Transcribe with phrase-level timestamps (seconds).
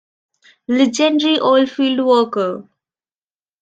[0.67, 2.67] Legendary Oilfield Worker.